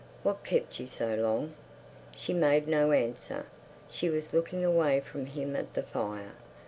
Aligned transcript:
What 0.23 0.43
kept 0.43 0.79
you 0.79 0.87
so 0.87 1.13
long?" 1.13 1.53
She 2.17 2.33
made 2.33 2.67
no 2.67 2.91
answer. 2.91 3.45
She 3.87 4.09
was 4.09 4.33
looking 4.33 4.65
away 4.65 4.99
from 4.99 5.27
him 5.27 5.55
at 5.55 5.75
the 5.75 5.83
fire. 5.83 6.33